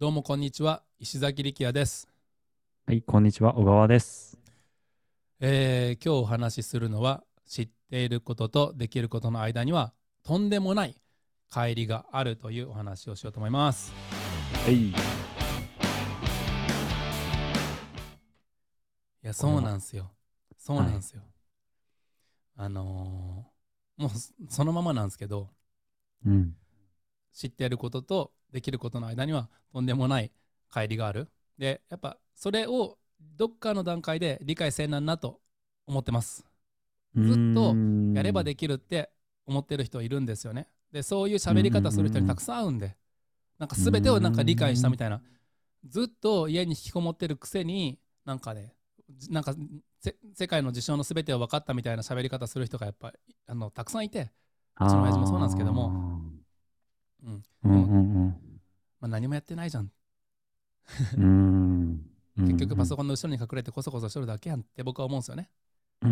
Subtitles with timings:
[0.00, 2.06] どうもこんにちは石崎力也です、
[2.86, 4.38] はい、こんにちは、小川です。
[5.40, 9.92] えー今日お話しするのは知っていることとできることの間には
[10.22, 10.94] とんでもない
[11.50, 13.92] 乖離があるというお話をしようと思います
[14.64, 14.90] はい。
[14.90, 14.94] い
[19.22, 20.12] やそうなんですよ
[20.56, 21.22] そうなんですよ、
[22.56, 25.48] あのーもうそそのままなんですけど
[26.24, 26.54] うん。
[27.38, 30.32] 知っていることとできることの間にはとんでもない
[30.72, 31.28] 乖離がある。
[31.56, 32.98] でやっぱそれを
[33.36, 35.40] どっかの段階で理解せんなんなと
[35.86, 36.44] 思ってます。
[37.14, 37.76] ずっと
[38.14, 39.10] やればできるって
[39.46, 40.66] 思ってる人いるんですよね。
[40.90, 42.96] でそういう喋り方する人にたくさん会うんで
[43.56, 45.22] なんか全てをなんか理解したみたいな。
[45.86, 48.74] ずっと家に引きこもってるくせになんかね
[49.16, 49.54] じなんか
[50.00, 53.12] せ世界の事象の全てを分かったみたいな喋り方する人がやっぱ
[53.46, 54.32] あのたくさんいて、
[54.80, 56.20] うちの親父もそうなんですけども
[57.24, 57.74] うんうんう
[58.28, 58.28] ん
[59.00, 59.90] まあ、何もやってないじゃん
[61.16, 62.00] うん。
[62.38, 62.46] うん。
[62.46, 65.50] 結局パソココンの後ろに隠れてコソコソしてるだけやんって僕は思うんですよね。
[66.04, 66.08] ン。
[66.08, 66.10] う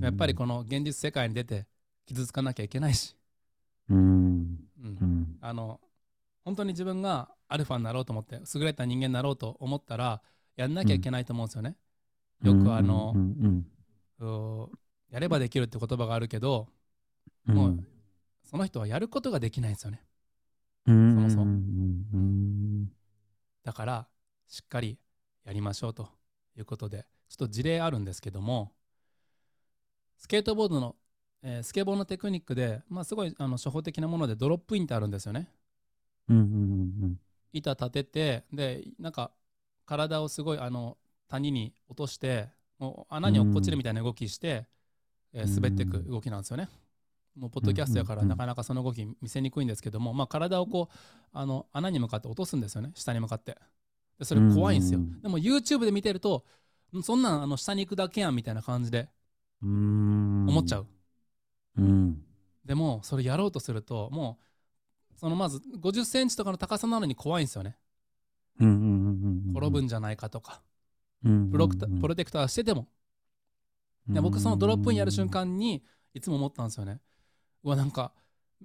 [0.02, 1.66] やっぱりこの現実世界に出て
[2.06, 3.16] 傷つかなきゃいけないし、
[3.90, 3.98] うん。
[3.98, 5.38] うんうん。
[5.40, 5.80] あの
[6.44, 10.22] 本当に自分がアルファになろうと思って優れた人間になろうと思ったら
[10.56, 11.76] やんなきゃいけないと思うんですよね。
[12.42, 13.66] よくあのう、ん
[14.20, 14.68] うー
[15.10, 16.68] やればできるって言葉があるけど
[17.48, 17.54] うん。
[17.54, 17.84] もう
[18.48, 20.02] その人はやることができないんですよね。
[20.86, 21.46] うん、そもそもう
[22.16, 22.90] ん。
[23.62, 24.08] だから
[24.46, 24.98] しっかり
[25.44, 26.08] やりましょうと
[26.56, 28.72] いうことでちょっと事例あるんですけども
[30.16, 30.96] スケートボードの、
[31.42, 35.50] えースケボーのテクニックで、まあ、すごいあの初歩的なものでドロップインってあるんですよね。
[37.52, 39.30] 板立ててでなんか
[39.84, 40.96] 体をすごいあの
[41.28, 44.66] 谷に落としてもう穴に落っこちるみたいな動きして、
[45.34, 46.70] えー滑っていく動きなんですよね。
[47.38, 50.96] もうポッドキャストやからうんなかなかその動き見せにくいんですけども、まあ、体をこう
[51.32, 53.56] あの穴に向かって落とすんですよね下に向かって。
[54.18, 56.44] でそれ怖いんですよ、うんでも YouTube で見てると
[56.96, 59.08] んそんなんあの下に行くだけやんみたいな感じで
[59.62, 60.46] うん。
[60.48, 60.86] 思っちゃう、
[61.78, 62.22] うん。
[62.64, 64.38] でもそれやろうとするとも
[65.14, 67.76] うそのまず50センチとかの高さなのに怖いんですよね。
[68.60, 70.62] 転ぶんじゃないかとか。
[71.24, 71.50] うん。
[71.50, 72.88] プロクタプロテクターしてても。
[74.08, 75.82] で僕そのドロップインやる瞬間に
[76.14, 77.00] いつも思ったんですよね
[77.64, 78.12] うわなんか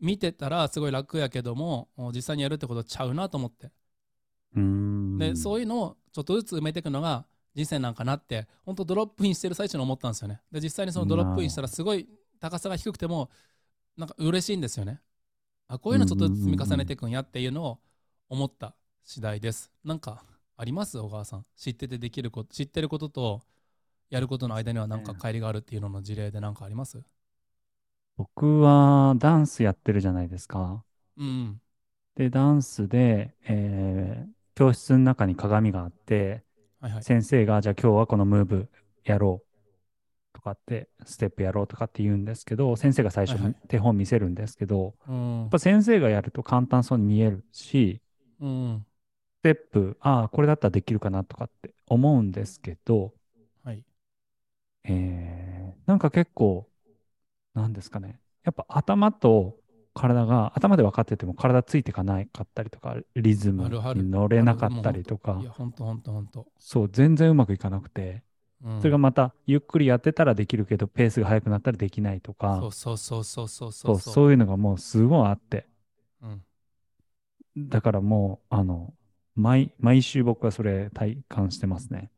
[0.00, 3.70] 見てたらすごい楽やけども実際にやるってことちゃうなと思って。
[4.54, 5.18] うん。
[5.18, 10.40] でそういうのをちょっとずつ埋めていくのが人生なんかなって本当ドロップインしてる最中に思ったんですよね。
[10.50, 12.08] で実際にそのドロップインしたらすごい
[12.40, 13.30] 高さが低くても
[13.96, 15.00] なんか嬉しいんですよね。
[15.68, 17.78] あこういうのちょっとずつ積み重ねていくんやっていうのを
[18.28, 18.74] 思った
[19.04, 19.70] 次第です。
[19.84, 20.24] なんか
[20.56, 20.98] あります？
[20.98, 21.46] 小川さん。
[21.56, 23.42] 知っててできること知ってることと
[24.10, 27.02] やることの間にはなんか乖離があるっていうのの事例で何かあります？
[28.16, 30.84] 僕はダンスやってるじゃないですか。
[31.16, 31.60] うん
[32.14, 36.42] で、ダンスで、えー教室の中に鏡があって、
[36.80, 37.02] はいはい。
[37.02, 38.70] 先生が、じゃあ今日はこのムーブ
[39.04, 43.56] やろうとかって、ステップやろうとかって言うんですけど、先生が最初はいはい。
[43.68, 45.40] 手本見せるんですけど、うん。
[45.44, 48.02] やっぱ先生がやると簡単そうに見えるし、
[48.40, 48.86] うん
[49.40, 53.14] ステップ、ああ、これだったらできるかなとかって思うんですけど、
[53.64, 53.84] はい。
[54.84, 56.68] えーなんか結構、
[57.56, 58.20] なんですかね。
[58.44, 59.56] やっぱ頭と
[59.94, 65.42] 体が、頭で分かってても体ついていかないかったりとか、リズムに乗れなかったりとか。
[66.58, 68.22] そう、全然うまくいかなくて、
[68.62, 68.78] うん。
[68.78, 75.66] それがまたゆっくりやってたらできるけど、ペースが速くなったらできないとか、そうそうそうそうそうそ、そううそういうのがもうすごいあって、
[76.22, 76.42] うん。
[77.56, 78.92] だからもう、あの、
[79.34, 82.10] 毎、毎週僕はそれ体感してますね。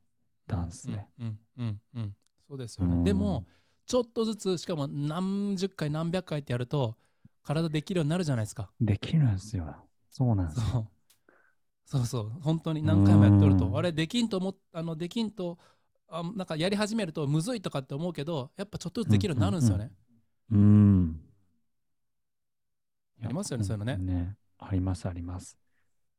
[0.48, 1.04] ダンスで。
[1.20, 2.16] うんうんうんうん。
[2.48, 3.04] そうですよね、うん。
[3.04, 3.46] でも
[3.88, 6.94] ちょっとずつしかも何十回何百回ってやると
[7.42, 9.74] 体できるようになるじゃないですかできるんですよ。
[10.10, 10.64] そうなんですよ。
[11.86, 15.58] そうそうそう本当に何回もやっとるとうんあれできんと思っあのできんと
[16.06, 19.90] あなんかやり始めるとむずいとかって思うけどやっぱちょっとずつできるようになるんですよね、
[20.52, 21.20] うん。
[23.24, 24.36] ありますよねそういうのねね。
[24.58, 25.56] あります、あります。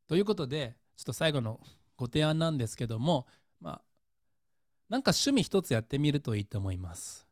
[0.08, 1.60] ということでちょっと最後の
[1.96, 3.28] ご提案なんですけども
[3.62, 3.82] まあ
[4.90, 7.29] なんか趣味一つやってみるといいと思います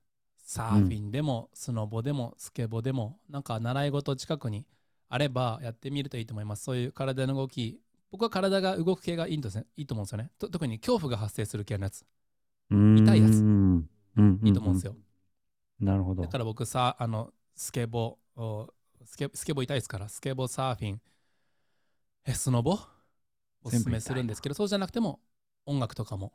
[0.50, 4.66] サーフィンでも、スノボでもスケボでもなんか習い事近くに
[5.10, 6.64] あればやってみるといいと思います。
[6.64, 10.32] そういう体の動き僕は体が動く系がいいんですねいいと思うんですよね。
[10.40, 12.06] と特に恐怖が発生する系のやつ。
[12.72, 13.44] 痛いやつ。
[14.44, 14.96] いいと思うんですよ、
[15.82, 16.24] なるほど。
[16.24, 18.70] だから僕さあのスケボお
[19.04, 21.02] スケスケボ痛いですからスケボサーフィン
[22.26, 22.80] えスノボ？
[23.64, 25.20] おすすめするんですけどそうじゃなくても
[25.66, 26.32] 音楽とかも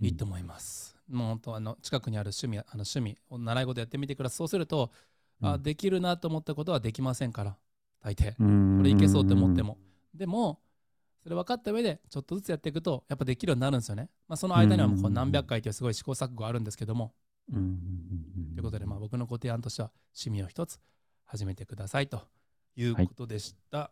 [0.00, 0.97] いいと思います。
[1.08, 4.36] もう本当あの近くにある趣味あの趣味を習い事やってみてください。
[4.36, 4.90] そうすると、
[5.42, 5.62] あうん。
[5.62, 7.56] できるなと思ったことはできませんから
[8.02, 8.34] 大抵。
[8.38, 8.78] うん。
[8.78, 9.78] これいけそうって思っても。
[10.14, 10.60] でも
[11.22, 17.12] それ分かった上でちょっとずつやっていくとやっぱできるようになるんですよね、まあ、その間にはもうこう何百回というすごい試行錯誤あるんですけども、
[17.50, 20.80] ということでまあ僕のご提案としては趣味を一つ
[21.24, 22.22] 始めてくださいと
[22.76, 23.90] いうことでした、